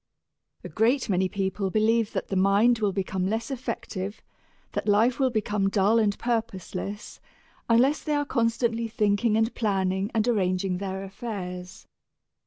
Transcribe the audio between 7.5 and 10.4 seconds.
unless they are constantly thinking and planning and